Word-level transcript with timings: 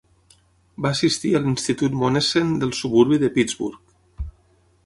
Va 0.85 0.91
assistir 0.97 1.33
a 1.33 1.41
l'Institut 1.43 1.99
Monessen 2.05 2.57
del 2.65 2.75
suburbi 2.81 3.23
de 3.25 3.33
Pittsburgh. 3.37 4.29